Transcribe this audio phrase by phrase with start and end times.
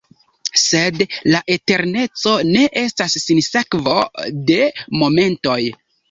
[0.59, 0.95] Sed
[1.33, 3.97] la eterneco ne estas sinsekvo
[4.51, 4.57] de
[5.03, 5.59] momentoj!